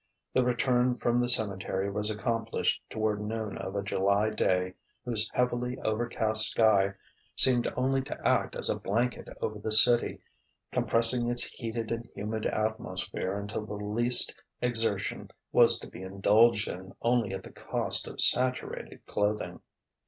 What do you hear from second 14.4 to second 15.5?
exertion